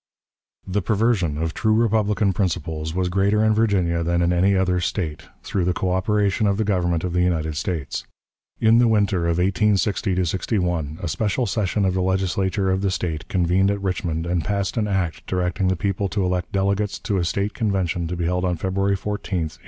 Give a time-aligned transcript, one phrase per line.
[0.65, 5.25] The perversion of true republican principles was greater in Virginia than in any other State,
[5.43, 8.07] through the coöperation of the Government of the United States.
[8.59, 13.27] In the winter of 1860 '61 a special session of the Legislature of the State
[13.27, 17.23] convened at Richmond and passed an act directing the people to elect delegates to a
[17.23, 19.59] State Convention to be held on February 14, 1861.